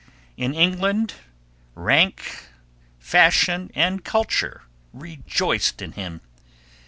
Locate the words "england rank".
0.55-2.47